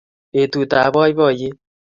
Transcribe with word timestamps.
betutab 0.33 0.91
boiboiyet 0.93 1.57